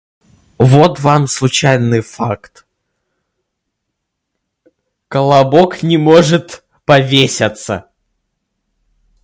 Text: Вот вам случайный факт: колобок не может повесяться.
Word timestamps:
Вот 0.57 0.99
вам 0.99 1.27
случайный 1.27 2.01
факт: 2.01 2.65
колобок 5.09 5.83
не 5.83 5.97
может 5.99 6.63
повесяться. 6.85 7.87